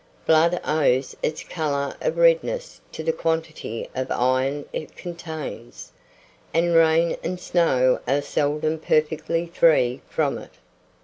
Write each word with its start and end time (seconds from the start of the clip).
Blood 0.25 0.59
owes 0.65 1.15
its 1.21 1.43
colour 1.43 1.95
of 2.01 2.17
redness 2.17 2.81
to 2.91 3.03
the 3.03 3.13
quantity 3.13 3.87
of 3.93 4.09
iron 4.09 4.65
it 4.73 4.95
contains, 4.97 5.91
and 6.55 6.73
rain 6.73 7.17
and 7.23 7.39
snow 7.39 7.99
are 8.07 8.23
seldom 8.23 8.79
perfectly 8.79 9.45
free 9.45 10.01
from 10.09 10.39
it. 10.39 10.53